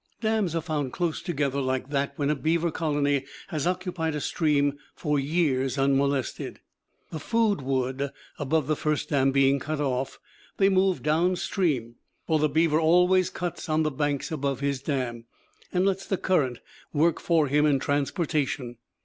[0.19, 4.79] Dams are found close together like that when a beaver colony has occupied a stream
[4.95, 6.59] for years unmolested.
[7.11, 8.09] The food wood
[8.39, 10.17] above the first dam being cut off,
[10.57, 15.25] they move down stream; for the beaver always cuts on the banks above his dam,
[15.71, 16.61] and lets the current
[16.91, 18.77] work for him in transportation.